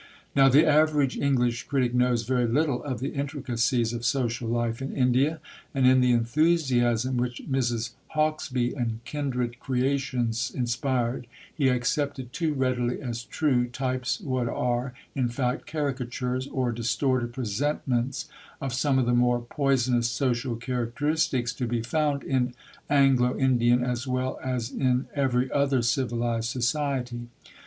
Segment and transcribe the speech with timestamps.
[0.35, 4.95] "Now the average English critic knows very little of the intricacies of social life in
[4.97, 5.39] India,
[5.75, 7.91] and in the enthusiasm which Mrs.
[8.15, 15.29] Hauksbee and kindred creations inspired he accepted too readily as true types what are, in
[15.29, 18.27] fact, caricatures, or distorted presentments,
[18.59, 22.55] of some of the more poisonous social characteristics to be found in
[22.89, 27.27] Anglo Indian as well as in every other civilised society....